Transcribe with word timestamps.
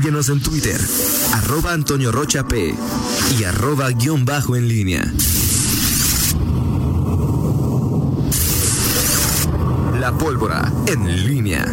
Síguenos 0.00 0.30
en 0.30 0.42
Twitter, 0.42 0.80
arroba 1.34 1.74
Antonio 1.74 2.10
Rocha 2.10 2.48
P 2.48 2.74
y 3.38 3.44
arroba 3.44 3.90
guion 3.90 4.24
bajo 4.24 4.56
en 4.56 4.66
línea. 4.66 5.02
La 10.00 10.10
pólvora 10.16 10.72
en 10.86 11.26
línea. 11.26 11.66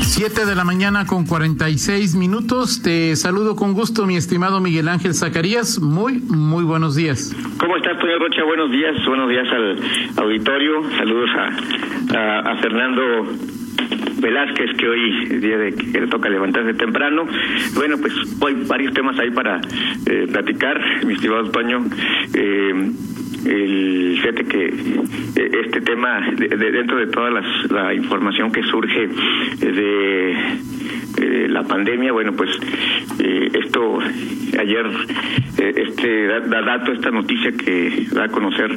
7 0.00 0.46
de 0.46 0.54
la 0.54 0.62
mañana 0.64 1.04
con 1.04 1.26
46 1.26 2.14
minutos. 2.16 2.82
Te 2.82 3.16
saludo 3.16 3.56
con 3.56 3.74
gusto, 3.74 4.06
mi 4.06 4.16
estimado 4.16 4.60
Miguel 4.60 4.88
Ángel 4.88 5.14
Zacarías. 5.14 5.80
Muy, 5.80 6.18
muy 6.20 6.64
buenos 6.64 6.96
días. 6.96 7.34
¿Cómo 7.58 7.76
estás, 7.76 7.92
Antonio 7.92 8.18
Rocha? 8.18 8.44
Buenos 8.44 8.70
días. 8.70 8.94
Buenos 9.06 9.28
días 9.28 9.46
al 9.50 10.24
auditorio. 10.24 10.82
Saludos 10.98 11.30
a, 12.14 12.52
a, 12.52 12.56
Fernando 12.56 13.02
Velázquez, 14.20 14.76
que 14.76 14.88
hoy 14.88 15.26
es 15.30 15.40
día 15.40 15.58
de 15.58 15.72
que 15.72 16.00
le 16.00 16.06
toca 16.06 16.28
levantarse 16.28 16.74
temprano. 16.74 17.26
Bueno, 17.74 17.96
pues 17.98 18.14
hoy 18.40 18.54
varios 18.66 18.94
temas 18.94 19.18
ahí 19.18 19.30
para 19.30 19.60
eh, 20.06 20.26
platicar, 20.30 20.80
mi 21.04 21.14
estimado 21.14 21.40
Antonio. 21.40 21.82
Eh, 22.34 22.90
el 23.44 24.18
fíjate 24.20 24.44
que 24.44 24.66
eh, 24.66 25.50
este 25.64 25.80
tema 25.80 26.20
de, 26.36 26.48
dentro 26.48 26.96
de 26.96 27.06
toda 27.08 27.30
la 27.70 27.94
información 27.94 28.52
que 28.52 28.62
surge 28.62 29.08
de, 29.58 30.36
la 31.48 31.62
pandemia 31.64 32.12
bueno 32.12 32.32
pues 32.32 32.50
eh, 33.18 33.50
esto 33.64 33.98
ayer 34.58 34.86
eh, 35.58 35.74
este 35.76 36.26
da, 36.26 36.62
dato 36.62 36.92
esta 36.92 37.10
noticia 37.10 37.52
que 37.52 38.06
da 38.12 38.24
a 38.24 38.28
conocer 38.28 38.70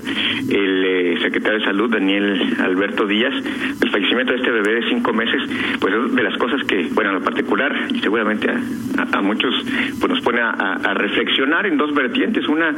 el 0.49 1.19
secretario 1.21 1.59
de 1.59 1.65
salud 1.65 1.89
Daniel 1.89 2.55
Alberto 2.59 3.05
Díaz 3.05 3.33
el 3.81 3.89
fallecimiento 3.89 4.33
de 4.33 4.39
este 4.39 4.51
bebé 4.51 4.81
de 4.81 4.89
cinco 4.89 5.13
meses 5.13 5.41
pues 5.79 5.93
es 5.93 6.15
de 6.15 6.23
las 6.23 6.37
cosas 6.37 6.63
que 6.63 6.87
bueno 6.93 7.11
en 7.11 7.15
lo 7.17 7.23
particular 7.23 7.73
y 7.93 7.99
seguramente 7.99 8.49
a, 8.49 9.21
muchos 9.21 9.53
pues 9.99 10.09
nos 10.11 10.21
pone 10.21 10.41
a, 10.41 10.93
reflexionar 10.93 11.65
en 11.65 11.77
dos 11.77 11.93
vertientes. 11.93 12.47
Una 12.47 12.73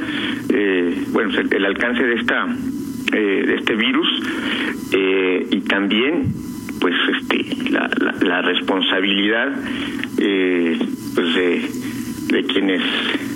bueno 1.11 1.31
el, 1.37 1.65
alcance 1.65 2.03
de 2.03 2.15
esta 2.15 2.47
eh, 3.13 3.43
de 3.47 3.55
este 3.55 3.75
virus 3.75 4.07
eh, 4.91 5.47
y 5.49 5.61
también 5.61 6.33
pues 6.79 6.95
este 7.19 7.71
la, 7.71 7.89
la, 8.21 8.41
responsabilidad 8.41 9.53
eh, 10.17 10.77
pues 11.15 11.35
de, 11.35 11.69
de 12.27 12.43
quienes 12.45 12.81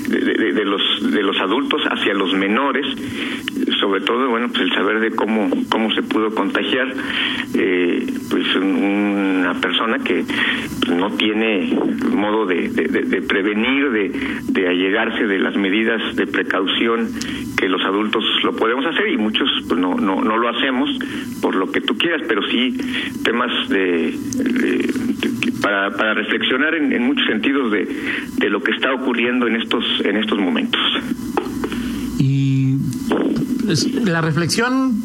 de, 0.07 0.53
de, 0.53 0.65
los 0.65 0.81
de 1.11 1.23
los 1.23 1.39
adultos 1.39 1.81
hacia 1.89 2.13
los 2.13 2.33
menores 2.33 2.85
sobre 3.81 4.01
todo 4.01 4.29
bueno 4.29 4.47
pues 4.47 4.61
el 4.61 4.71
saber 4.73 4.99
de 4.99 5.11
cómo 5.11 5.49
cómo 5.69 5.91
se 5.91 6.03
pudo 6.03 6.33
contagiar 6.33 6.93
eh, 7.55 8.05
pues 8.29 8.55
una 8.55 9.55
persona 9.55 9.97
que 9.99 10.23
no 10.95 11.09
tiene 11.11 11.77
modo 12.13 12.45
de, 12.45 12.69
de, 12.69 13.21
prevenir 13.21 13.89
de, 13.91 14.11
de 14.49 14.67
allegarse 14.67 15.25
de 15.25 15.39
las 15.39 15.55
medidas 15.55 16.15
de 16.15 16.27
precaución 16.27 17.09
que 17.57 17.67
los 17.67 17.81
adultos 17.83 18.23
lo 18.43 18.55
podemos 18.55 18.85
hacer 18.85 19.09
y 19.09 19.17
muchos 19.17 19.49
pues 19.67 19.79
no 19.79 19.95
no 19.95 20.21
no 20.21 20.37
lo 20.37 20.49
hacemos 20.49 20.89
por 21.41 21.55
lo 21.55 21.71
que 21.71 21.81
tú 21.81 21.97
quieras 21.97 22.21
pero 22.27 22.41
sí 22.43 22.77
temas 23.23 23.51
de, 23.69 24.13
para 25.61 25.91
para 25.91 26.13
reflexionar 26.13 26.75
en, 26.75 26.93
en 26.93 27.03
muchos 27.03 27.25
sentidos 27.25 27.71
de, 27.71 27.87
de 28.37 28.49
lo 28.49 28.61
que 28.61 28.71
está 28.71 28.93
ocurriendo 28.93 29.47
en 29.47 29.55
estos 29.55 29.83
en 30.05 30.17
estos 30.17 30.37
momentos 30.37 30.81
y 32.21 32.77
la 34.05 34.21
reflexión 34.21 35.01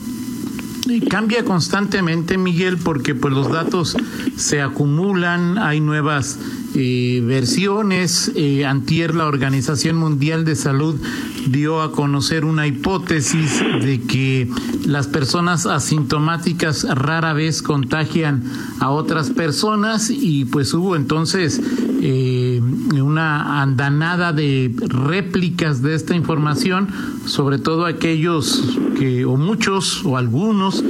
cambia 1.08 1.44
constantemente, 1.44 2.36
Miguel, 2.36 2.76
porque 2.76 3.14
pues 3.14 3.32
los 3.32 3.50
datos 3.50 3.96
se 4.36 4.60
acumulan, 4.60 5.58
hay 5.58 5.80
nuevas 5.80 6.38
eh, 6.74 7.22
versiones. 7.24 8.30
Eh, 8.34 8.66
antier 8.66 9.14
la 9.14 9.26
Organización 9.26 9.96
Mundial 9.96 10.44
de 10.44 10.56
Salud 10.56 10.96
dio 11.46 11.80
a 11.80 11.92
conocer 11.92 12.44
una 12.44 12.66
hipótesis 12.66 13.60
de 13.82 14.02
que 14.02 14.48
las 14.84 15.06
personas 15.06 15.64
asintomáticas 15.66 16.84
rara 16.84 17.32
vez 17.32 17.62
contagian 17.62 18.44
a 18.80 18.90
otras 18.90 19.30
personas 19.30 20.10
y 20.10 20.44
pues 20.44 20.74
hubo 20.74 20.96
entonces 20.96 21.60
eh, 22.00 22.60
una 23.00 23.62
andanada 23.62 24.32
de 24.32 24.70
réplicas 24.88 25.82
de 25.82 25.94
esta 25.94 26.14
información, 26.14 26.88
sobre 27.24 27.58
todo 27.58 27.86
aquellos 27.86 28.78
que, 28.98 29.24
o 29.24 29.36
muchos, 29.36 30.04
o 30.04 30.16
algunos, 30.16 30.84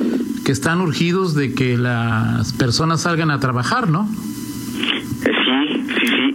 que 0.45 0.53
están 0.53 0.81
urgidos 0.81 1.35
de 1.35 1.55
que 1.55 1.77
las 1.77 2.53
personas 2.53 3.03
salgan 3.03 3.31
a 3.31 3.41
trabajar, 3.41 3.89
¿no? 3.89 4.09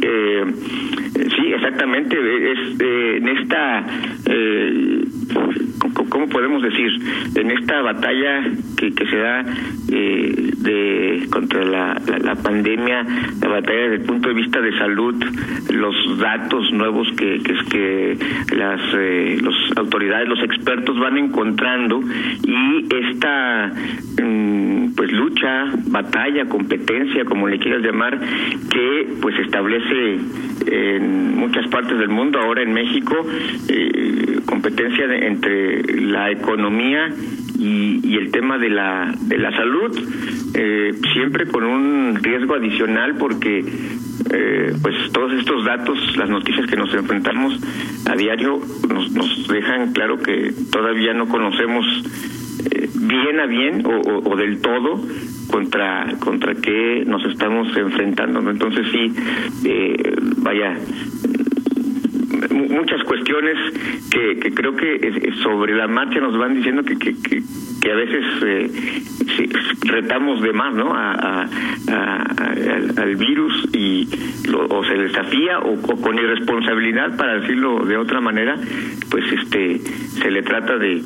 Eh, 0.01 0.45
sí, 1.15 1.53
exactamente. 1.53 2.15
Es, 2.51 2.79
eh, 2.79 3.17
en 3.17 3.27
esta, 3.27 3.85
eh, 4.25 5.05
¿cómo 6.09 6.27
podemos 6.29 6.61
decir? 6.63 6.89
En 7.35 7.51
esta 7.51 7.81
batalla 7.81 8.43
que, 8.89 9.05
se 9.05 9.17
da 9.17 9.45
eh, 9.91 10.51
de 10.57 11.27
contra 11.29 11.63
la, 11.63 12.01
la, 12.23 12.35
pandemia, 12.35 13.05
la 13.41 13.47
batalla 13.47 13.81
desde 13.81 13.95
el 13.95 14.01
punto 14.01 14.29
de 14.29 14.33
vista 14.33 14.59
de 14.59 14.75
salud, 14.77 15.15
los 15.69 16.17
datos 16.17 16.71
nuevos 16.73 17.07
que, 17.15 18.17
las 18.55 18.81
eh, 18.95 19.37
los 19.41 19.55
autoridades, 19.77 20.27
los 20.27 20.43
expertos 20.43 20.97
van 20.99 21.17
encontrando 21.17 22.01
y 22.43 22.87
esta 23.11 23.71
mm, 24.21 24.93
pues 24.95 25.11
lucha, 25.11 25.65
batalla, 25.87 26.45
competencia, 26.45 27.25
como 27.25 27.47
le 27.47 27.59
quieras 27.59 27.81
llamar, 27.83 28.19
que 28.71 29.07
pues 29.21 29.37
establece 29.39 30.17
en 30.67 31.35
muchas 31.37 31.67
partes 31.67 31.97
del 31.97 32.09
mundo, 32.09 32.39
ahora 32.39 32.63
en 32.63 32.73
México, 32.73 33.15
eh, 33.67 34.39
competencia 34.45 35.05
entre 35.15 36.01
la 36.01 36.31
economía 36.31 37.09
y, 37.61 38.17
el 38.17 38.31
tema 38.31 38.57
de 38.57 38.69
la, 38.69 39.13
de 39.19 39.37
la 39.37 39.51
salud, 39.51 39.97
eh, 40.53 40.91
siempre 41.13 41.47
con 41.47 41.63
un 41.63 42.15
riesgo 42.15 42.55
adicional 42.55 43.15
porque 43.17 43.59
eh, 44.33 44.73
pues 44.81 44.95
todos 45.11 45.33
estos 45.33 45.65
datos, 45.65 46.17
las 46.17 46.29
noticias 46.29 46.65
que 46.67 46.75
nos 46.75 46.93
enfrentamos 46.93 47.59
a 48.09 48.15
diario 48.15 48.59
nos, 48.89 49.11
nos 49.11 49.47
dejan 49.47 49.93
claro 49.93 50.17
que 50.17 50.53
todavía 50.71 51.13
no 51.13 51.27
conocemos 51.27 51.85
eh, 52.71 52.89
bien 52.95 53.39
a 53.39 53.45
bien 53.45 53.85
o, 53.85 54.29
o, 54.29 54.35
del 54.35 54.61
todo 54.61 55.01
contra 55.49 56.15
contra 56.19 56.55
qué 56.55 57.03
nos 57.05 57.25
estamos 57.25 57.75
enfrentando. 57.75 58.47
Entonces 58.49 58.87
sí, 58.91 59.13
eh, 59.65 60.15
vaya, 60.37 60.77
muchas 62.69 63.03
cuestiones 63.03 63.57
que, 64.09 64.39
que 64.39 64.53
creo 64.53 64.75
que 64.75 65.33
sobre 65.43 65.75
la 65.75 65.87
marcha 65.87 66.19
nos 66.19 66.37
van 66.37 66.55
diciendo 66.55 66.83
que, 66.83 66.97
que, 66.97 67.41
a 67.91 67.95
veces 67.95 68.25
eh, 68.45 69.01
retamos 69.81 70.41
de 70.41 70.53
más 70.53 70.73
¿no? 70.73 70.93
A, 70.93 71.47
al, 72.97 73.15
virus 73.15 73.67
y 73.73 74.07
o 74.69 74.83
se 74.85 74.93
desafía 74.93 75.59
o, 75.59 75.77
con 75.81 76.17
irresponsabilidad 76.17 77.17
para 77.17 77.39
decirlo 77.39 77.85
de 77.85 77.97
otra 77.97 78.21
manera 78.21 78.55
pues 79.09 79.25
este 79.31 79.79
se 79.79 80.31
le 80.31 80.41
trata 80.43 80.77
de, 80.77 81.01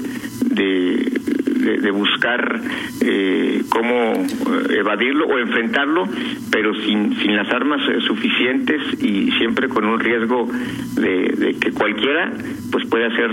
de 0.51 1.11
de, 1.55 1.91
buscar 1.91 2.61
eh, 3.01 3.61
cómo 3.69 4.13
eh, 4.13 4.79
evadirlo 4.79 5.27
o 5.27 5.39
enfrentarlo, 5.39 6.07
pero 6.51 6.73
sin, 6.81 7.15
sin 7.17 7.35
las 7.35 7.49
armas 7.51 7.81
eh, 7.89 8.01
suficientes 8.01 8.81
y 9.01 9.31
siempre 9.31 9.67
con 9.69 9.85
un 9.85 9.99
riesgo 9.99 10.47
de, 10.95 11.55
que 11.59 11.71
cualquiera 11.71 12.31
pues 12.71 12.85
pueda 12.87 13.09
ser 13.15 13.31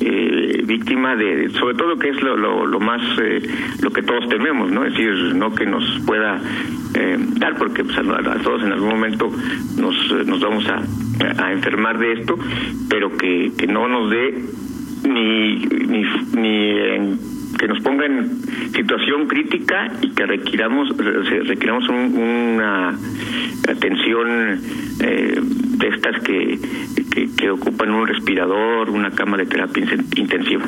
eh, 0.00 0.62
víctima 0.66 1.14
de, 1.16 1.50
sobre 1.50 1.74
todo 1.74 1.98
que 1.98 2.08
es 2.08 2.22
lo, 2.22 2.36
lo, 2.36 2.80
más, 2.80 3.02
lo 3.82 3.90
que 3.90 4.02
todos 4.02 4.28
tememos, 4.28 4.70
¿no? 4.70 4.84
Es 4.84 4.92
decir, 4.92 5.34
no 5.34 5.54
que 5.54 5.66
nos 5.66 5.84
pueda 6.06 6.40
dar, 7.38 7.56
porque 7.56 7.84
pues, 7.84 7.96
a, 7.98 8.02
todos 8.42 8.62
en 8.62 8.72
algún 8.72 8.90
momento 8.90 9.30
nos, 9.78 10.26
nos 10.26 10.40
vamos 10.40 10.66
a, 10.68 10.82
a 11.42 11.52
enfermar 11.52 11.98
de 11.98 12.12
esto, 12.14 12.36
pero 12.88 13.16
que, 13.16 13.52
que 13.56 13.66
no 13.66 13.88
nos 13.88 14.10
dé 14.10 14.34
ni, 15.08 15.56
ni, 15.56 16.04
ni 16.34 16.70
en 16.70 17.39
que 17.58 17.68
nos 17.68 17.80
ponga 17.82 18.06
en 18.06 18.42
situación 18.74 19.26
crítica 19.26 19.92
y 20.00 20.10
que 20.10 20.26
requiramos 20.26 20.88
requiramos 21.46 21.88
una 21.88 22.98
atención 23.68 24.60
eh, 25.00 25.40
de 25.42 25.88
estas 25.88 26.22
que, 26.22 26.58
que, 27.36 27.50
ocupan 27.50 27.90
un 27.90 28.06
respirador, 28.06 28.90
una 28.90 29.10
cama 29.10 29.36
de 29.36 29.46
terapia 29.46 29.84
intensiva. 30.16 30.64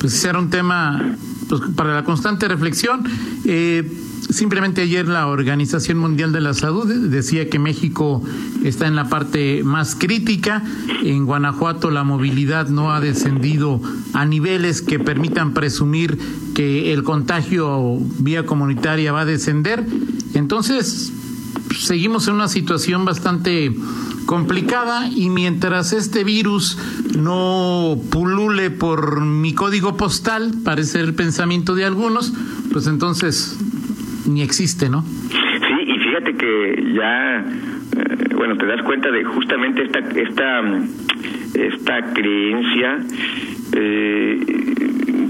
Pues 0.00 0.14
ese 0.14 0.30
era 0.30 0.38
un 0.38 0.50
tema 0.50 1.00
pues, 1.48 1.60
para 1.76 1.94
la 1.94 2.04
constante 2.04 2.48
reflexión. 2.48 3.04
Eh, 3.44 3.84
Simplemente 4.30 4.82
ayer 4.82 5.08
la 5.08 5.26
Organización 5.26 5.98
Mundial 5.98 6.32
de 6.32 6.40
la 6.40 6.54
Salud 6.54 6.86
decía 6.86 7.50
que 7.50 7.58
México 7.58 8.22
está 8.64 8.86
en 8.86 8.96
la 8.96 9.08
parte 9.08 9.62
más 9.64 9.94
crítica. 9.94 10.62
En 11.02 11.26
Guanajuato 11.26 11.90
la 11.90 12.04
movilidad 12.04 12.68
no 12.68 12.92
ha 12.92 13.00
descendido 13.00 13.80
a 14.12 14.24
niveles 14.24 14.80
que 14.80 14.98
permitan 14.98 15.54
presumir 15.54 16.18
que 16.54 16.92
el 16.92 17.02
contagio 17.02 17.98
vía 18.18 18.46
comunitaria 18.46 19.12
va 19.12 19.22
a 19.22 19.26
descender. 19.26 19.84
Entonces, 20.34 21.12
seguimos 21.78 22.28
en 22.28 22.34
una 22.34 22.48
situación 22.48 23.04
bastante 23.04 23.74
complicada 24.26 25.08
y 25.08 25.28
mientras 25.30 25.92
este 25.92 26.24
virus 26.24 26.78
no 27.18 27.98
pulule 28.10 28.70
por 28.70 29.20
mi 29.20 29.52
código 29.52 29.96
postal, 29.96 30.54
parece 30.64 31.00
el 31.00 31.14
pensamiento 31.14 31.74
de 31.74 31.84
algunos, 31.84 32.32
pues 32.72 32.86
entonces 32.86 33.56
ni 34.26 34.42
existe, 34.42 34.88
¿no? 34.88 35.02
Sí, 35.02 35.82
y 35.86 35.98
fíjate 35.98 36.34
que 36.34 36.92
ya, 36.94 37.38
eh, 37.38 38.34
bueno, 38.34 38.56
te 38.56 38.66
das 38.66 38.82
cuenta 38.82 39.10
de 39.10 39.24
justamente 39.24 39.82
esta 39.82 39.98
esta 39.98 40.62
esta 41.54 42.14
creencia 42.14 42.98
eh, 43.74 44.40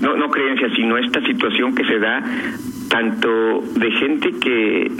no 0.00 0.16
no 0.16 0.30
creencia, 0.30 0.68
sino 0.74 0.98
esta 0.98 1.20
situación 1.26 1.74
que 1.74 1.84
se 1.84 1.98
da 1.98 2.22
tanto 2.88 3.62
de 3.76 3.90
gente 3.92 4.30
que 4.40 4.90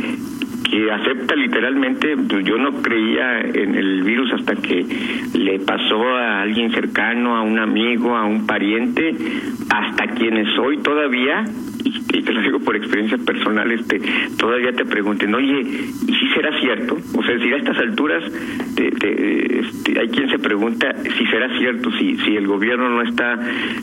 que 0.70 0.90
acepta 0.90 1.36
literalmente, 1.36 2.16
pues 2.16 2.46
yo 2.46 2.56
no 2.56 2.80
creía 2.80 3.40
en 3.40 3.74
el 3.74 4.02
virus 4.04 4.32
hasta 4.32 4.54
que 4.56 4.86
le 5.34 5.58
pasó 5.58 6.02
a 6.16 6.40
alguien 6.40 6.72
cercano, 6.72 7.36
a 7.36 7.42
un 7.42 7.58
amigo, 7.58 8.16
a 8.16 8.24
un 8.24 8.46
pariente, 8.46 9.14
hasta 9.68 10.06
quienes 10.14 10.48
hoy 10.58 10.78
todavía 10.78 11.44
y 12.12 12.22
te 12.22 12.32
lo 12.32 12.40
digo 12.42 12.58
por 12.60 12.76
experiencia 12.76 13.18
personal, 13.18 13.70
este, 13.72 14.00
todavía 14.38 14.72
te 14.72 14.84
pregunten, 14.84 15.34
oye, 15.34 15.60
¿y 15.60 16.14
si 16.14 16.28
será 16.34 16.58
cierto? 16.60 16.98
O 17.16 17.22
sea, 17.22 17.38
si 17.38 17.52
a 17.52 17.56
estas 17.56 17.78
alturas 17.78 18.22
este, 18.76 19.62
hay 19.98 20.08
quien 20.08 20.28
se 20.30 20.38
pregunta 20.38 20.94
si 21.16 21.26
será 21.26 21.48
cierto, 21.58 21.90
si, 21.92 22.16
si 22.18 22.36
el 22.36 22.46
gobierno 22.46 22.88
no 22.88 23.02
está 23.02 23.38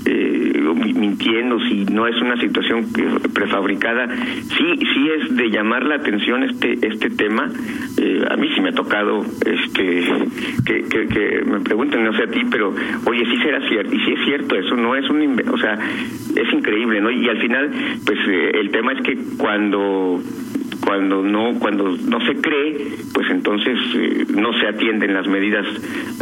eh, 0.05 0.61
mintiendo, 0.95 1.59
si 1.61 1.85
no 1.85 2.07
es 2.07 2.21
una 2.21 2.39
situación 2.39 2.85
prefabricada, 3.33 4.07
sí, 4.57 4.85
sí 4.93 5.09
es 5.09 5.35
de 5.35 5.49
llamar 5.49 5.83
la 5.85 5.95
atención 5.95 6.43
este, 6.43 6.73
este 6.85 7.09
tema. 7.09 7.49
Eh, 7.97 8.23
a 8.29 8.35
mí 8.37 8.49
sí 8.53 8.61
me 8.61 8.69
ha 8.69 8.73
tocado 8.73 9.25
este, 9.45 10.03
que, 10.65 10.83
que, 10.83 11.43
me 11.45 11.59
pregunten, 11.61 12.03
no 12.03 12.13
sé 12.13 12.23
a 12.23 12.27
ti, 12.27 12.41
pero 12.49 12.73
oye, 13.05 13.25
sí 13.25 13.37
será 13.41 13.67
cierto, 13.67 13.95
y 13.95 13.99
si 13.99 14.11
es 14.11 14.25
cierto, 14.25 14.55
eso 14.55 14.75
no 14.75 14.95
es 14.95 15.09
un, 15.09 15.41
o 15.51 15.57
sea, 15.57 15.77
es 16.35 16.53
increíble, 16.53 17.01
¿no? 17.01 17.11
Y 17.11 17.27
al 17.27 17.39
final 17.39 17.71
pues 18.05 18.18
eh, 18.27 18.51
el 18.55 18.71
tema 18.71 18.93
es 18.93 19.01
que 19.01 19.17
cuando 19.37 20.21
cuando 20.83 21.21
no 21.21 21.59
cuando 21.59 21.97
no 21.97 22.25
se 22.25 22.35
cree 22.35 22.93
pues 23.13 23.29
entonces 23.29 23.77
eh, 23.95 24.25
no 24.33 24.53
se 24.59 24.67
atienden 24.67 25.13
las 25.13 25.27
medidas 25.27 25.65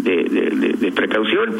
de, 0.03 0.75
de, 0.79 0.91
precaución. 0.91 1.55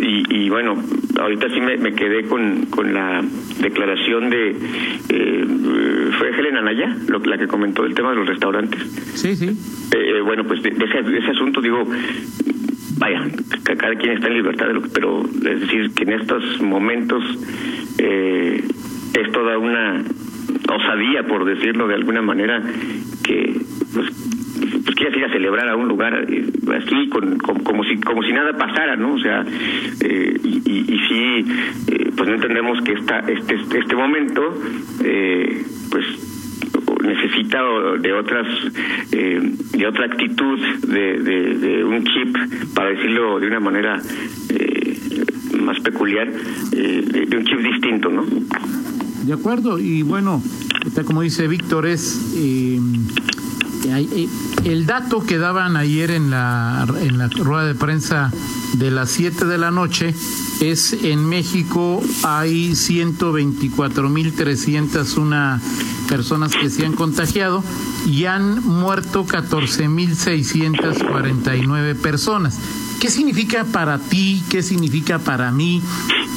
Y, 0.00 0.48
bueno 0.48 0.76
ahorita 1.18 1.48
sí 1.50 1.60
me, 1.60 1.92
quedé 1.94 2.24
con, 2.24 2.66
con 2.66 2.92
la 2.92 3.22
declaración 3.60 4.30
de 4.30 4.56
eh, 5.10 5.46
fue 6.18 6.28
Helen 6.30 6.56
Anaya 6.56 6.96
la 7.24 7.38
que 7.38 7.46
comentó 7.46 7.84
el 7.84 7.94
tema 7.94 8.10
de 8.10 8.16
los 8.16 8.26
restaurantes. 8.26 8.80
Sí 9.14 9.36
sí. 9.36 9.56
Bueno 10.24 10.44
pues 10.44 10.62
de, 10.62 10.70
ese, 10.70 11.30
asunto 11.30 11.60
digo 11.60 11.86
vaya 12.98 13.26
cada 13.64 13.94
quien 13.94 14.12
está 14.12 14.28
en 14.28 14.34
libertad 14.34 14.66
de 14.66 14.74
lo 14.74 14.82
pero 14.92 15.24
es 15.24 15.60
decir 15.60 15.92
que 15.94 16.02
en 16.04 16.12
estos 16.12 16.60
momentos 16.60 17.22
eh, 17.98 18.62
es 19.14 19.32
toda 19.32 19.58
una 19.58 20.04
osadía, 20.68 21.26
por 21.26 21.44
decirlo 21.44 21.88
de 21.88 21.94
alguna 21.94 22.22
manera, 22.22 22.62
que 23.24 23.60
pues, 23.92 24.10
pues 24.84 24.94
quieres 24.96 25.16
ir 25.16 25.24
a 25.24 25.32
celebrar 25.32 25.68
a 25.68 25.76
un 25.76 25.88
lugar 25.88 26.26
eh, 26.28 26.46
así 26.76 27.08
con, 27.08 27.38
como 27.38 27.84
si 27.84 27.96
como 28.00 28.22
si 28.22 28.32
nada 28.32 28.56
pasara 28.56 28.96
no 28.96 29.14
o 29.14 29.18
sea 29.18 29.44
eh, 30.00 30.40
y, 30.44 30.58
y, 30.66 30.98
sí 31.08 31.44
eh, 31.88 32.10
pues 32.16 32.28
no 32.28 32.34
entendemos 32.34 32.80
que 32.82 32.92
esta 32.92 33.20
este 33.20 33.56
este 33.78 33.96
momento 33.96 34.54
pues 35.90 36.06
necesita 37.02 37.62
de 37.98 38.12
otras 38.12 38.46
de 39.10 39.86
otra 39.86 40.04
actitud 40.06 40.60
de, 40.86 41.18
de, 41.18 41.54
de, 41.54 41.84
un 41.84 42.04
chip 42.04 42.36
para 42.74 42.90
decirlo 42.90 43.40
de 43.40 43.46
una 43.46 43.60
manera 43.60 44.00
más 45.60 45.80
peculiar 45.80 46.30
de 46.30 47.36
un 47.36 47.44
chip 47.44 47.58
distinto 47.60 48.10
no 48.10 48.24
de 49.22 49.32
acuerdo, 49.32 49.78
y 49.78 50.02
bueno, 50.02 50.42
como 51.06 51.22
dice 51.22 51.48
Víctor, 51.48 51.86
es 51.86 52.20
eh, 52.34 52.78
eh, 53.86 54.28
el 54.64 54.86
dato 54.86 55.24
que 55.24 55.38
daban 55.38 55.76
ayer 55.76 56.10
en 56.10 56.30
la, 56.30 56.86
en 57.00 57.18
la 57.18 57.28
rueda 57.28 57.66
de 57.66 57.74
prensa 57.74 58.32
de 58.74 58.90
las 58.90 59.10
7 59.10 59.46
de 59.46 59.58
la 59.58 59.70
noche 59.70 60.14
es 60.60 60.92
en 60.92 61.24
México 61.24 62.02
hay 62.22 62.72
124.301 62.72 65.60
personas 66.08 66.54
que 66.54 66.68
se 66.70 66.84
han 66.84 66.92
contagiado 66.92 67.64
y 68.06 68.26
han 68.26 68.62
muerto 68.64 69.26
14.649 69.26 71.96
personas. 71.96 72.58
¿Qué 73.00 73.08
significa 73.10 73.64
para 73.64 73.98
ti? 73.98 74.44
¿Qué 74.50 74.62
significa 74.62 75.18
para 75.18 75.50
mí? 75.50 75.82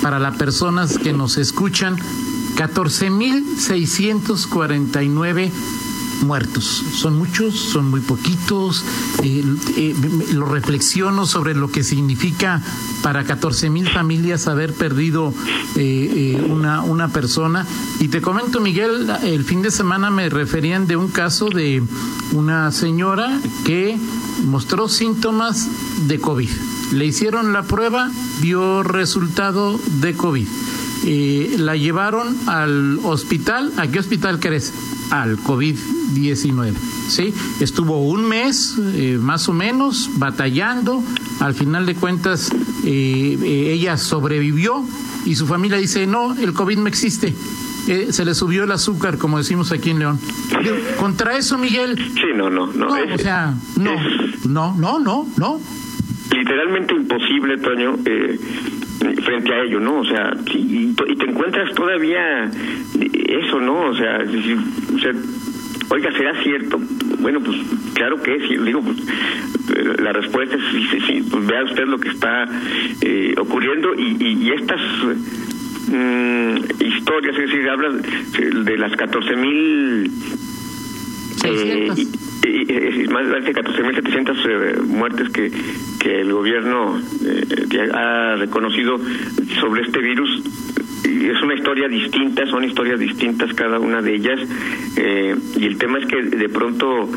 Para 0.02 0.20
las 0.20 0.38
personas 0.38 0.98
que 0.98 1.12
nos 1.12 1.36
escuchan 1.38 1.98
14.649 2.56 5.52
muertos. 6.24 6.84
Son 6.94 7.18
muchos, 7.18 7.56
son 7.56 7.90
muy 7.90 8.02
poquitos. 8.02 8.84
Eh, 9.24 9.44
eh, 9.78 9.96
lo 10.34 10.46
reflexiono 10.46 11.26
sobre 11.26 11.56
lo 11.56 11.72
que 11.72 11.84
significa 11.84 12.62
para 13.02 13.26
14.000 13.26 13.92
familias 13.92 14.48
haber 14.48 14.74
perdido 14.74 15.34
eh, 15.76 16.42
una, 16.50 16.82
una 16.82 17.10
persona. 17.10 17.66
Y 18.00 18.08
te 18.08 18.22
comento, 18.22 18.60
Miguel, 18.60 19.10
el 19.24 19.44
fin 19.44 19.62
de 19.62 19.72
semana 19.72 20.10
me 20.10 20.30
referían 20.30 20.88
de 20.88 20.96
un 20.96 21.10
caso 21.10 21.50
de 21.50 21.84
una 22.32 22.72
señora 22.72 23.40
que 23.66 23.98
mostró 24.46 24.88
síntomas 24.88 25.68
de 26.08 26.20
COVID. 26.20 26.50
Le 26.94 27.06
hicieron 27.06 27.54
la 27.54 27.64
prueba, 27.64 28.12
dio 28.42 28.84
resultado 28.84 29.80
de 30.00 30.14
COVID 30.14 30.48
eh, 31.06 31.56
la 31.58 31.76
llevaron 31.76 32.36
al 32.48 33.00
hospital. 33.04 33.72
¿A 33.78 33.88
qué 33.88 34.00
hospital 34.00 34.40
crees? 34.40 34.74
Al 35.12 35.38
COVID-19. 35.38 36.74
¿sí? 37.08 37.34
Estuvo 37.60 38.02
un 38.08 38.28
mes, 38.28 38.78
eh, 38.96 39.18
más 39.20 39.50
o 39.50 39.54
menos, 39.54 40.10
batallando. 40.16 41.04
Al 41.40 41.54
final 41.54 41.86
de 41.86 41.96
cuentas, 41.96 42.52
eh, 42.86 43.72
ella 43.74 43.98
sobrevivió 43.98 44.86
y 45.26 45.36
su 45.36 45.46
familia 45.48 45.78
dice, 45.78 46.08
no, 46.08 46.36
el 46.36 46.54
COVID 46.54 46.78
no 46.78 46.88
existe. 46.88 47.34
se 47.86 48.24
le 48.24 48.34
subió 48.34 48.64
el 48.64 48.72
azúcar, 48.72 49.18
como 49.18 49.38
decimos 49.38 49.72
aquí 49.72 49.90
en 49.90 50.00
León. 50.00 50.20
Contra 50.98 51.38
eso, 51.38 51.58
Miguel. 51.58 51.98
Sí, 51.98 52.28
no, 52.36 52.50
no, 52.50 52.68
no. 52.68 52.88
o 52.88 53.18
sea, 53.18 53.54
no, 53.78 53.96
no, 54.46 54.76
no, 54.76 55.00
no, 55.00 55.28
no. 55.38 55.60
Literalmente 56.32 56.96
imposible, 56.96 57.58
Toño. 57.58 57.98
Eh, 58.06 58.40
frente 59.24 59.54
a 59.54 59.64
ello, 59.64 59.80
¿no? 59.80 60.00
O 60.00 60.06
sea, 60.06 60.32
y, 60.54 60.94
te 60.94 61.26
encuentras 61.26 61.74
todavía 61.74 62.50
eso, 63.00 63.60
¿no? 63.60 63.90
O 63.90 63.96
sea, 63.96 64.20
o 64.20 65.00
sea, 65.00 65.12
oiga, 65.90 66.12
¿será 66.12 66.44
cierto? 66.44 66.80
Bueno, 67.20 67.40
pues 67.42 67.58
claro 67.94 68.22
que 68.22 68.36
es, 68.36 68.64
digo, 68.64 68.82
pues, 68.82 68.98
la 70.00 70.14
respuesta 70.14 70.56
es 70.56 70.64
sí, 70.72 71.00
sí, 71.08 71.28
pues 71.30 71.46
vea 71.48 71.64
usted 71.64 71.86
lo 71.86 72.00
que 72.00 72.10
está 72.10 72.46
eh, 73.02 73.36
ocurriendo 73.38 73.94
y, 73.96 74.18
y, 74.20 74.52
estas 74.52 74.82
mm, 75.88 76.58
historias, 76.84 77.38
es 77.38 77.50
decir, 77.50 77.70
habla 77.70 77.90
de 77.90 78.78
las 78.78 78.96
14 78.96 79.36
mil... 79.36 80.12
Eh, 81.46 81.90
y, 82.44 83.08
más 83.08 83.28
de 83.28 83.54
14.700 83.54 84.46
eh, 84.46 84.82
muertes 84.82 85.30
que, 85.30 85.52
que 86.00 86.22
el 86.22 86.32
gobierno 86.32 87.00
eh, 87.26 87.90
ha 87.94 88.36
reconocido 88.36 89.00
sobre 89.60 89.82
este 89.82 90.00
virus. 90.00 90.44
Es 91.06 91.42
una 91.42 91.56
historia 91.56 91.88
distinta, 91.88 92.46
son 92.48 92.64
historias 92.64 93.00
distintas 93.00 93.54
cada 93.54 93.80
una 93.80 94.02
de 94.02 94.16
ellas. 94.16 94.40
Eh, 94.98 95.36
y 95.58 95.66
el 95.66 95.78
tema 95.78 96.00
es 96.00 96.06
que 96.06 96.22
de 96.22 96.50
pronto 96.50 97.10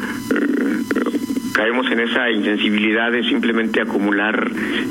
caemos 1.52 1.90
en 1.90 2.00
esa 2.00 2.30
insensibilidad 2.30 3.11
de 3.11 3.25
simplemente 3.25 3.80
acumular 3.80 4.50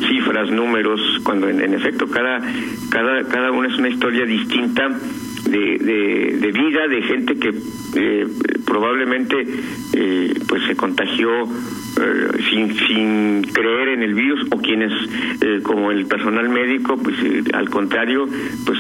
cifras, 0.10 0.50
números, 0.50 1.00
cuando 1.24 1.48
en, 1.48 1.74
efecto 1.74 2.08
cada, 2.08 2.42
cada, 2.90 3.24
cada 3.28 3.52
una 3.52 3.68
es 3.68 3.78
una 3.78 3.90
historia 3.90 4.26
distinta 4.26 4.90
de, 5.46 6.38
de, 6.40 6.52
vida 6.52 6.88
de 6.88 7.02
gente 7.04 7.36
que 7.38 7.54
eh, 7.96 8.28
probablemente 8.66 9.46
eh, 9.94 10.34
pues 10.48 10.64
se 10.64 10.76
contagió 10.76 11.30
eh, 11.44 12.28
sin, 12.50 12.76
sin 12.88 13.42
creer 13.54 13.90
en 13.90 14.04
el 14.04 14.14
virus 14.14 14.48
o 14.52 14.58
quienes 14.58 14.92
como 15.64 15.92
el 15.92 16.06
personal 16.06 16.50
médico 16.50 16.98
pues 16.98 17.16
al 17.54 17.70
contrario 17.70 18.28
pues 18.66 18.80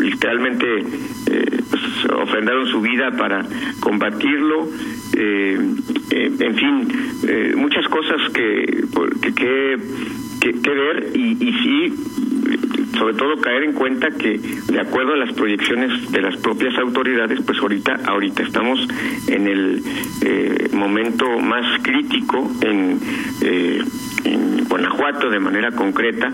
literalmente 0.00 0.84
pues, 1.70 1.82
ofrendaron 2.14 2.66
su 2.68 2.80
vida 2.80 3.10
para 3.12 3.44
combatirlo 3.80 4.68
en 5.16 6.54
fin 6.54 7.56
muchas 7.56 7.86
cosas 7.88 8.20
que 8.32 8.84
que, 9.34 9.78
que, 10.40 10.60
que 10.60 10.70
ver 10.70 11.10
y, 11.14 11.36
y 11.40 11.52
sí 11.62 11.94
sobre 12.96 13.14
todo 13.14 13.40
caer 13.40 13.64
en 13.64 13.72
cuenta 13.72 14.10
que 14.10 14.38
de 14.38 14.80
acuerdo 14.80 15.14
a 15.14 15.16
las 15.16 15.32
proyecciones 15.34 16.10
de 16.10 16.20
las 16.22 16.36
propias 16.36 16.76
autoridades, 16.78 17.40
pues 17.44 17.58
ahorita 17.58 18.00
ahorita 18.06 18.42
estamos 18.42 18.86
en 19.26 19.48
el 19.48 19.82
eh, 20.22 20.68
momento 20.72 21.38
más 21.38 21.80
crítico 21.82 22.50
en, 22.62 22.98
eh, 23.42 23.82
en 24.24 24.64
Guanajuato 24.68 25.30
de 25.30 25.40
manera 25.40 25.72
concreta 25.72 26.30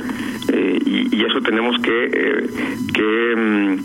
eh, 0.53 0.79
y, 0.85 1.17
y, 1.17 1.25
eso 1.25 1.41
tenemos 1.41 1.81
que, 1.81 2.51
que 2.93 3.37
mm, 3.37 3.79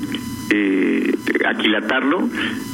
eh, 0.51 1.13
aquilatarlo, 1.45 2.27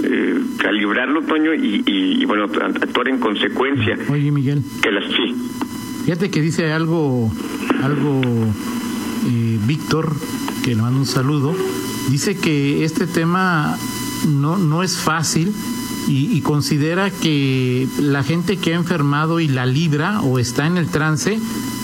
eh, 0.04 0.40
calibrarlo, 0.58 1.22
Toño, 1.24 1.54
y, 1.54 1.84
y, 1.86 2.26
bueno, 2.26 2.46
actuar 2.46 3.10
en 3.10 3.20
consecuencia. 3.20 3.98
Oye, 4.10 4.32
Miguel. 4.32 4.62
Que 4.82 4.92
las, 4.92 5.04
sí. 5.12 5.36
Fíjate 6.06 6.32
que 6.32 6.42
dice 6.42 6.72
algo, 6.72 7.30
algo 7.84 8.22
eh, 9.26 9.60
Víctor, 9.66 10.16
que 10.64 10.76
le 10.76 10.82
mando 10.82 11.00
un 11.00 11.06
saludo, 11.06 11.56
dice 12.10 12.38
que 12.38 12.84
este 12.84 13.08
tema 13.08 13.78
no, 14.28 14.58
no 14.58 14.84
es 14.84 14.98
fácil 14.98 15.54
y, 16.08 16.36
y, 16.36 16.42
considera 16.42 17.10
que 17.10 17.88
la 18.00 18.24
gente 18.24 18.58
que 18.58 18.74
ha 18.74 18.76
enfermado 18.76 19.40
y 19.40 19.48
la 19.48 19.66
libra 19.66 20.22
o 20.22 20.38
está 20.38 20.68
en 20.68 20.78
el 20.78 20.88
trance, 20.88 21.40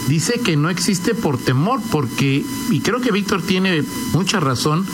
dice 0.08 0.40
que 0.40 0.56
no 0.56 0.70
existe 0.70 1.16
por 1.16 1.40
temor, 1.40 1.80
porque, 1.92 2.44
y 2.70 2.80
creo 2.82 3.02
que 3.02 3.12
Víctor 3.12 3.42
tiene 3.42 3.84
mucha 4.14 4.40
razón, 4.40 4.86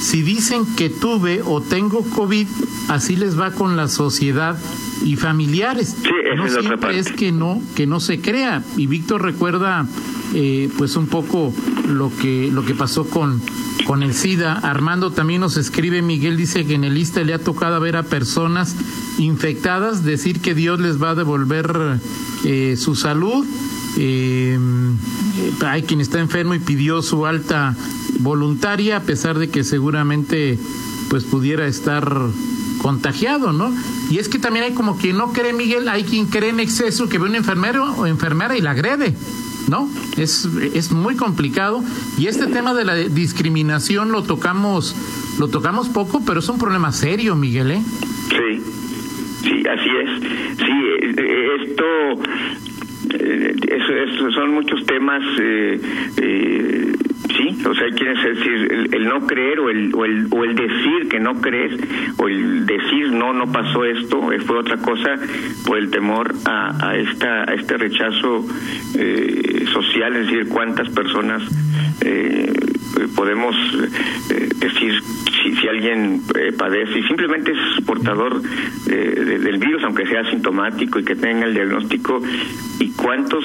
si 0.00 0.22
dicen 0.22 0.64
que 0.76 0.90
tuve 0.90 1.42
o 1.44 1.60
tengo 1.60 2.02
COVID, 2.02 2.46
así 2.88 3.16
les 3.16 3.38
va 3.38 3.50
con 3.50 3.76
la 3.76 3.88
sociedad 3.88 4.56
y 5.04 5.16
familiares. 5.16 5.96
Sí, 6.02 6.10
no 6.36 6.46
es 6.46 6.52
siempre 6.52 6.98
es 6.98 7.12
que 7.12 7.32
no 7.32 7.60
que 7.74 7.86
no 7.86 8.00
se 8.00 8.20
crea. 8.20 8.62
Y 8.76 8.86
Víctor 8.86 9.22
recuerda 9.22 9.86
eh, 10.34 10.70
pues 10.76 10.96
un 10.96 11.06
poco 11.06 11.52
lo 11.86 12.10
que 12.14 12.50
lo 12.52 12.64
que 12.64 12.74
pasó 12.74 13.04
con 13.08 13.40
con 13.88 14.02
el 14.02 14.12
SIDA. 14.12 14.52
Armando 14.52 15.12
también 15.12 15.40
nos 15.40 15.56
escribe, 15.56 16.02
Miguel 16.02 16.36
dice 16.36 16.66
que 16.66 16.74
en 16.74 16.84
el 16.84 16.94
lista 16.94 17.22
le 17.22 17.32
ha 17.32 17.38
tocado 17.38 17.80
ver 17.80 17.96
a 17.96 18.02
personas 18.02 18.76
infectadas 19.16 20.04
decir 20.04 20.40
que 20.40 20.54
Dios 20.54 20.78
les 20.78 21.02
va 21.02 21.10
a 21.10 21.14
devolver 21.14 21.98
eh, 22.44 22.76
su 22.78 22.94
salud. 22.94 23.46
Eh, 23.96 24.58
hay 25.64 25.82
quien 25.84 26.02
está 26.02 26.20
enfermo 26.20 26.54
y 26.54 26.58
pidió 26.58 27.00
su 27.00 27.24
alta 27.24 27.74
voluntaria 28.20 28.98
a 28.98 29.02
pesar 29.02 29.38
de 29.38 29.48
que 29.48 29.64
seguramente 29.64 30.58
pues 31.08 31.24
pudiera 31.24 31.66
estar 31.66 32.14
contagiado, 32.82 33.52
¿no? 33.52 33.74
Y 34.10 34.18
es 34.18 34.28
que 34.28 34.38
también 34.38 34.66
hay 34.66 34.72
como 34.72 34.98
quien 34.98 35.16
no 35.16 35.32
cree, 35.32 35.52
Miguel, 35.52 35.88
hay 35.88 36.04
quien 36.04 36.26
cree 36.26 36.50
en 36.50 36.60
exceso 36.60 37.08
que 37.08 37.18
ve 37.18 37.24
un 37.24 37.34
enfermero 37.34 37.92
o 37.94 38.06
enfermera 38.06 38.56
y 38.56 38.60
la 38.60 38.72
agrede, 38.72 39.14
¿no? 39.68 39.88
Es, 40.16 40.44
es 40.74 40.92
muy 40.92 41.16
complicado. 41.16 41.82
Y 42.18 42.26
este 42.26 42.46
tema 42.46 42.74
de 42.74 42.84
la 42.84 42.94
discriminación 42.94 44.12
lo 44.12 44.22
tocamos, 44.22 44.94
lo 45.38 45.48
tocamos 45.48 45.88
poco, 45.88 46.22
pero 46.26 46.40
es 46.40 46.48
un 46.48 46.58
problema 46.58 46.92
serio, 46.92 47.36
Miguel, 47.36 47.70
¿eh? 47.70 47.82
Sí, 48.28 48.62
sí, 49.42 49.62
así 49.66 49.90
es. 50.02 50.58
Sí, 50.58 50.88
esto 51.62 51.84
eh, 53.10 53.54
eso, 53.68 53.92
eso, 53.94 54.30
son 54.32 54.54
muchos 54.54 54.84
temas 54.84 55.22
eh, 55.40 55.80
eh, 56.18 56.87
sí 57.38 57.56
o 57.66 57.74
sea 57.74 57.84
hay 57.84 57.92
decir 57.92 58.52
el, 58.70 58.94
el, 58.94 59.08
no 59.08 59.26
creer 59.26 59.60
o 59.60 59.70
el, 59.70 59.94
o 59.94 60.04
el 60.04 60.26
o 60.30 60.44
el 60.44 60.54
decir 60.54 61.08
que 61.08 61.20
no 61.20 61.40
crees 61.40 61.80
o 62.18 62.28
el 62.28 62.66
decir 62.66 63.12
no 63.12 63.32
no 63.32 63.50
pasó 63.50 63.84
esto 63.84 64.32
eh, 64.32 64.40
fue 64.40 64.58
otra 64.58 64.76
cosa 64.78 65.14
por 65.66 65.78
el 65.78 65.90
temor 65.90 66.34
a, 66.44 66.88
a 66.88 66.96
esta 66.96 67.50
a 67.50 67.54
este 67.54 67.76
rechazo 67.76 68.44
eh, 68.98 69.64
social 69.72 70.16
es 70.16 70.26
decir 70.26 70.48
cuántas 70.48 70.88
personas 70.90 71.42
eh, 72.00 72.52
podemos 73.14 73.54
eh, 74.30 74.48
decir 74.56 75.00
si, 75.42 75.54
si 75.56 75.68
alguien 75.68 76.22
eh, 76.38 76.52
padece 76.56 76.98
y 76.98 77.02
simplemente 77.04 77.52
es 77.52 77.84
portador 77.84 78.40
de, 78.86 79.38
del 79.38 79.58
virus, 79.58 79.82
aunque 79.84 80.06
sea 80.06 80.20
asintomático 80.20 80.98
y 80.98 81.04
que 81.04 81.14
tenga 81.14 81.46
el 81.46 81.54
diagnóstico, 81.54 82.20
y 82.80 82.90
cuántos, 82.92 83.44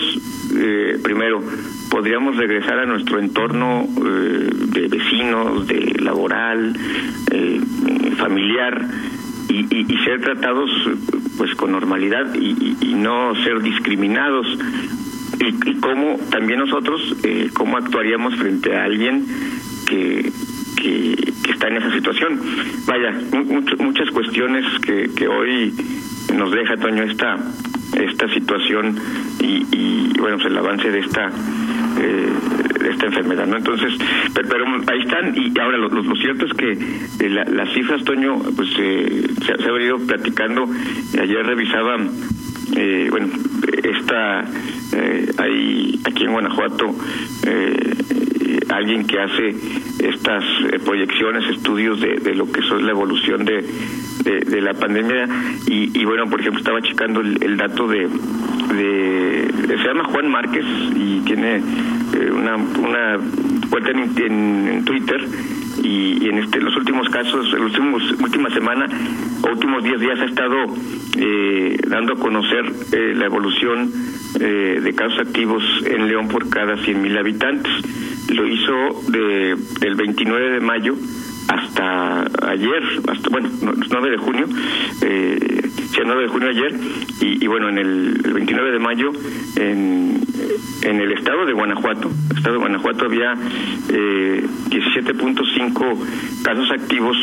eh, 0.55 1.00
primero, 1.03 1.41
podríamos 1.89 2.38
regresar 2.38 2.79
a 2.79 2.86
nuestro 2.86 3.19
entorno 3.19 3.88
de 3.88 4.88
vecinos, 4.88 5.67
de 5.67 5.95
laboral, 6.00 6.75
familiar, 8.17 8.88
y, 9.50 9.98
ser 10.03 10.22
tratados 10.22 10.69
pues 11.38 11.53
con 11.55 11.72
normalidad 11.72 12.33
y, 12.36 12.93
no 12.95 13.36
ser 13.43 13.62
discriminados. 13.62 14.48
Y, 15.39 15.75
cómo 15.75 16.17
también 16.31 16.60
nosotros 16.60 17.15
eh, 17.24 17.50
cómo 17.53 17.77
actuaríamos 17.77 18.36
frente 18.36 18.75
a 18.75 18.86
alguien 18.86 19.25
que, 19.88 20.31
que, 20.77 21.33
está 21.51 21.67
en 21.67 21.77
esa 21.77 21.91
situación. 21.91 22.39
Vaya 22.86 23.12
much, 23.31 23.77
muchas 23.79 24.10
cuestiones 24.12 24.65
que, 24.79 25.10
que 25.15 25.27
hoy 25.27 25.74
nos 26.36 26.51
deja 26.51 26.77
Toño 26.77 27.03
esta 27.03 27.38
esta 28.00 28.27
situación 28.33 28.97
y, 29.39 29.65
y 29.71 30.13
bueno 30.19 30.38
pues 30.38 30.47
el 30.47 30.57
avance 30.57 30.89
de 30.89 31.00
esta 31.00 31.31
eh, 32.00 32.29
esta 32.91 33.05
enfermedad 33.05 33.47
no 33.47 33.57
entonces 33.57 33.93
pero, 34.33 34.50
pero 34.50 34.65
ahí 34.88 35.00
están 35.01 35.35
y 35.35 35.59
ahora 35.59 35.77
lo, 35.77 36.15
cierto 36.15 36.45
es 36.45 36.53
que 36.53 36.71
eh, 36.71 37.29
la, 37.29 37.43
las 37.45 37.73
cifras 37.73 38.03
Toño 38.03 38.39
pues 38.55 38.69
eh, 38.79 39.27
se, 39.45 39.53
ha 39.53 39.71
venido 39.71 39.97
platicando. 40.00 40.67
Ayer 41.19 41.45
revisaba 41.45 41.97
eh, 42.75 43.07
bueno 43.09 43.27
esta 43.83 44.45
eh, 44.93 45.31
hay 45.38 46.00
aquí 46.05 46.23
en 46.23 46.31
Guanajuato 46.31 46.95
alguien 48.69 49.05
que 49.05 49.19
hace 49.19 49.55
estas 50.00 50.43
eh, 50.72 50.79
proyecciones, 50.83 51.50
estudios 51.50 52.00
de, 52.00 52.15
de, 52.15 52.36
lo 52.36 52.51
que 52.51 52.60
es 52.62 52.69
la 52.81 52.91
evolución 52.91 53.45
de, 53.45 53.63
la 54.62 54.74
pandemia 54.74 55.27
y, 55.67 56.00
y, 56.00 56.05
bueno, 56.05 56.29
por 56.29 56.39
ejemplo, 56.39 56.60
estaba 56.60 56.81
checando 56.81 57.19
el, 57.22 57.57
dato 57.57 57.88
de, 57.88 58.07
se 59.67 59.88
llama 59.88 60.05
Juan 60.05 60.29
Márquez 60.29 60.65
y 60.95 61.19
tiene 61.22 61.57
eh, 61.57 62.31
una, 62.31 62.55
una 62.55 63.19
cuenta 63.69 63.91
en, 63.91 64.69
en, 64.69 64.86
Twitter 64.86 65.27
y, 65.83 66.29
en 66.29 66.38
este 66.38 66.62
los 66.62 66.75
últimos 66.77 67.10
casos, 67.10 67.53
en 67.53 67.63
los 67.63 67.77
últimos 67.77 68.12
última 68.22 68.50
semana 68.51 68.88
últimos 69.51 69.83
10 69.83 70.00
días 70.00 70.19
ha 70.19 70.25
estado 70.25 70.55
eh, 71.17 71.77
dando 71.88 72.13
a 72.13 72.19
conocer 72.19 72.65
eh, 72.91 73.13
la 73.15 73.25
evolución 73.25 73.91
eh, 74.39 74.79
de 74.83 74.95
casos 74.95 75.19
activos 75.19 75.63
en 75.86 76.07
León 76.07 76.27
por 76.27 76.50
cada 76.50 76.75
100.000 76.75 77.19
habitantes. 77.19 77.72
Lo 78.33 78.47
hizo 78.47 79.01
de, 79.09 79.55
del 79.79 79.95
29 79.95 80.51
de 80.51 80.59
mayo 80.59 80.95
hasta 81.47 82.25
ayer, 82.49 82.83
hasta 83.07 83.29
bueno, 83.29 83.49
9 83.61 84.09
de 84.09 84.17
junio, 84.17 84.45
eh, 85.01 85.61
sí, 85.91 85.99
9 86.03 86.23
de 86.23 86.27
junio 86.27 86.49
ayer, 86.49 86.73
y, 87.21 87.43
y 87.43 87.47
bueno, 87.47 87.69
en 87.69 87.77
el, 87.77 88.21
el, 88.23 88.33
29 88.33 88.71
de 88.71 88.79
mayo, 88.79 89.11
en, 89.57 90.21
en 90.83 91.01
el 91.01 91.11
estado 91.11 91.45
de 91.45 91.53
Guanajuato, 91.53 92.11
el 92.31 92.37
estado 92.37 92.55
de 92.55 92.59
Guanajuato 92.59 93.05
había 93.05 93.33
eh, 93.89 94.43
17.5 94.69 96.43
casos 96.43 96.71
activos 96.71 97.17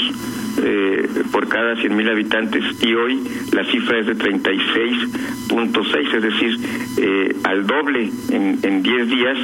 eh, 0.62 1.08
por 1.32 1.48
cada 1.48 1.74
100.000 1.74 2.10
habitantes 2.10 2.64
y 2.82 2.94
hoy 2.94 3.20
la 3.52 3.64
cifra 3.64 3.98
es 4.00 4.06
de 4.06 4.16
36.6, 4.16 6.14
es 6.14 6.22
decir, 6.22 6.58
eh, 6.98 7.36
al 7.44 7.66
doble 7.66 8.10
en, 8.30 8.58
en 8.62 8.82
10 8.82 9.08
días 9.08 9.38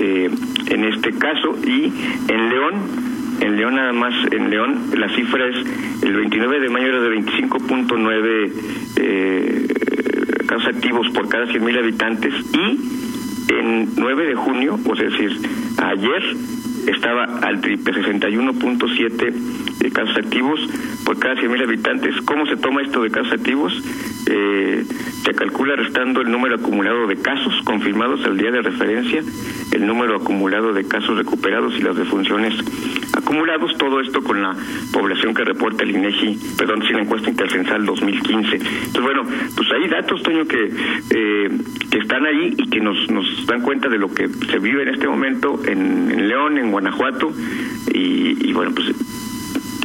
eh, 0.00 0.30
en 0.68 0.84
este 0.84 1.12
caso 1.12 1.56
y 1.64 1.92
en 2.28 2.48
León 2.48 2.74
en 3.40 3.56
León 3.56 3.74
nada 3.76 3.92
más, 3.92 4.14
en 4.32 4.50
León 4.50 4.90
la 4.96 5.08
cifra 5.14 5.46
es, 5.46 5.56
el 6.02 6.14
29 6.14 6.60
de 6.60 6.68
mayo 6.68 6.88
era 6.88 7.00
de 7.00 7.16
25.9 7.18 8.52
eh, 8.96 9.66
casos 10.46 10.66
activos 10.66 11.08
por 11.10 11.28
cada 11.28 11.46
100.000 11.46 11.78
habitantes 11.78 12.34
y 12.52 13.52
en 13.52 13.88
9 13.96 14.26
de 14.26 14.34
junio, 14.34 14.78
o 14.84 14.94
sea, 14.94 15.06
es 15.06 15.12
decir, 15.12 15.38
ayer 15.78 16.22
estaba 16.90 17.24
al 17.42 17.60
triple 17.60 17.92
61.7 17.92 19.32
de 19.78 19.90
casos 19.90 20.16
activos 20.16 20.60
por 21.04 21.18
cada 21.18 21.34
100.000 21.34 21.62
habitantes. 21.62 22.14
¿Cómo 22.24 22.46
se 22.46 22.56
toma 22.56 22.82
esto 22.82 23.02
de 23.02 23.10
casos 23.10 23.32
activos? 23.32 23.72
Eh, 24.26 24.84
se 25.24 25.34
calcula 25.34 25.76
restando 25.76 26.20
el 26.20 26.30
número 26.30 26.56
acumulado 26.56 27.06
de 27.06 27.16
casos 27.16 27.54
confirmados 27.64 28.24
al 28.24 28.36
día 28.36 28.50
de 28.50 28.62
referencia, 28.62 29.22
el 29.72 29.86
número 29.86 30.16
acumulado 30.16 30.72
de 30.72 30.86
casos 30.86 31.16
recuperados 31.16 31.74
y 31.76 31.82
las 31.82 31.96
defunciones 31.96 32.54
acumulados, 33.30 33.76
todo 33.78 34.00
esto 34.00 34.22
con 34.22 34.42
la 34.42 34.56
población 34.92 35.32
que 35.34 35.44
reporta 35.44 35.84
el 35.84 35.90
INEGI, 35.90 36.36
perdón, 36.58 36.82
sin 36.82 36.96
la 36.96 37.02
encuesta 37.02 37.30
intercensal 37.30 37.86
2015. 37.86 38.56
Entonces, 38.56 39.02
bueno, 39.02 39.22
pues 39.56 39.68
hay 39.70 39.88
datos, 39.88 40.20
Toño, 40.22 40.46
que, 40.46 40.70
eh, 41.10 41.50
que 41.90 41.98
están 41.98 42.26
ahí 42.26 42.54
y 42.58 42.68
que 42.68 42.80
nos, 42.80 43.08
nos 43.10 43.46
dan 43.46 43.60
cuenta 43.60 43.88
de 43.88 43.98
lo 43.98 44.12
que 44.12 44.28
se 44.28 44.58
vive 44.58 44.82
en 44.82 44.88
este 44.88 45.06
momento 45.06 45.60
en, 45.64 46.28
León, 46.28 46.58
en 46.58 46.72
Guanajuato, 46.72 47.32
y, 47.94 48.48
y 48.48 48.52
bueno, 48.52 48.72
pues 48.74 48.92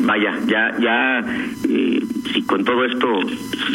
vaya, 0.01 0.39
ya, 0.47 0.75
ya, 0.79 1.19
eh, 1.69 2.03
si 2.33 2.41
con 2.43 2.65
todo 2.65 2.83
esto 2.83 3.07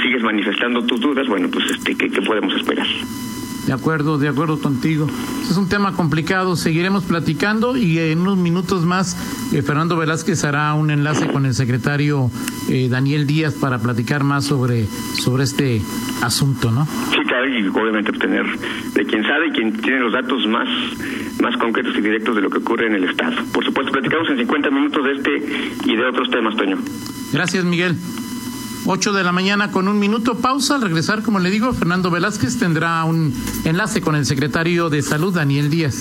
sigues 0.03 0.23
manifestando 0.23 0.85
tus 0.85 1.00
dudas, 1.00 1.29
bueno, 1.29 1.49
pues 1.49 1.71
este, 1.71 1.95
¿qué, 1.97 2.11
qué 2.11 2.23
podemos 2.23 2.55
esperar? 2.55 2.87
De 3.67 3.73
acuerdo, 3.73 4.19
de 4.19 4.29
acuerdo 4.29 4.59
contigo. 4.59 5.07
Es 5.49 5.57
un 5.57 5.69
tema 5.69 5.95
complicado, 5.95 6.57
seguiremos 6.57 7.05
platicando 7.05 7.76
y 7.76 7.99
en 7.99 8.21
unos 8.21 8.38
minutos 8.38 8.85
más 8.85 9.17
eh, 9.52 9.62
Fernando 9.62 9.97
Velázquez 9.97 10.45
hará 10.45 10.75
un 10.75 10.90
enlace 10.90 11.26
con 11.26 11.47
el 11.47 11.55
secretario 11.55 12.31
eh, 12.69 12.88
Daniel 12.88 13.26
Díaz 13.26 13.55
para 13.55 13.79
platicar 13.79 14.25
más 14.25 14.45
sobre, 14.45 14.87
sobre 14.87 15.45
este 15.45 15.83
asunto, 16.23 16.71
¿no? 16.71 16.87
Sí, 17.11 17.19
claro, 17.26 17.49
y 17.49 17.67
obviamente 17.69 18.11
obtener 18.11 18.47
de 18.95 19.05
quien 19.05 19.23
sabe 19.25 19.49
y 19.49 19.50
quien 19.50 19.73
tiene 19.81 20.00
los 20.00 20.12
datos 20.12 20.47
más, 20.47 20.69
más 21.40 21.57
concretos 21.57 21.97
y 21.97 22.00
directos 22.00 22.37
de 22.37 22.43
lo 22.43 22.50
que 22.50 22.59
ocurre 22.59 22.87
en 22.87 22.95
el 22.95 23.05
Estado. 23.05 23.37
Por 23.52 23.64
supuesto, 23.64 23.93
platicamos 23.93 24.29
en 24.31 24.38
50 24.38 24.71
minutos 24.71 25.05
de 25.05 25.12
este 25.12 25.90
y 25.90 25.97
de 25.97 26.07
otros 26.07 26.31
temas, 26.31 26.57
Toño. 26.57 26.79
Gracias, 27.33 27.64
Miguel. 27.64 27.97
8 28.87 29.13
de 29.13 29.25
la 29.25 29.33
mañana 29.33 29.71
con 29.71 29.89
un 29.89 29.99
minuto 29.99 30.39
pausa. 30.39 30.77
Al 30.77 30.83
regresar, 30.83 31.23
como 31.23 31.39
le 31.39 31.51
digo, 31.51 31.73
Fernando 31.73 32.11
Velázquez 32.11 32.59
tendrá 32.59 33.05
un 33.05 33.35
enlace 33.65 34.01
con 34.01 34.17
el 34.17 34.27
secretario 34.27 34.91
de 34.91 35.03
Salud, 35.03 35.35
Daniel 35.35 35.71
Díaz. 35.71 35.97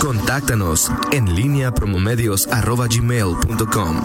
Contáctanos 0.00 0.90
en 1.12 1.34
línea 1.34 1.74
promomedios.com. 1.74 3.96